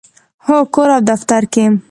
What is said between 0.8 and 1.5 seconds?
او دفتر